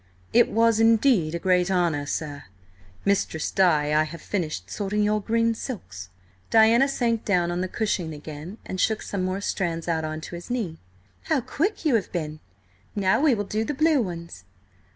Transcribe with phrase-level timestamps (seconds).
[0.33, 2.45] "It was indeed a great honour, sir.
[3.05, 6.09] Mistress Di, I have finished sorting your green silks."
[6.49, 10.33] Diana sank down on the cushion again, and shook some more strands out on to
[10.33, 10.79] his knee.
[11.25, 12.39] "How quick you have been!
[12.95, 14.43] Now we will do the blue ones."